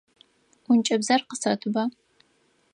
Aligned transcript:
Ӏункӏыбзэр 0.65 1.21
къысэтба. 1.27 1.83